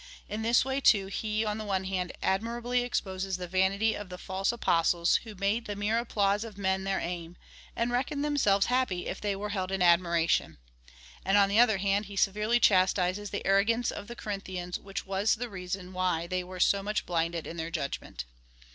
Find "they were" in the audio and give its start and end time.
9.21-9.49, 16.25-16.59